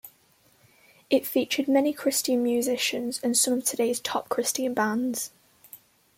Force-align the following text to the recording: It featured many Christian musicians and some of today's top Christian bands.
It 1.11 1.27
featured 1.27 1.67
many 1.67 1.93
Christian 1.93 2.41
musicians 2.41 3.19
and 3.21 3.37
some 3.37 3.53
of 3.59 3.63
today's 3.65 3.99
top 3.99 4.29
Christian 4.29 4.73
bands. 4.73 5.29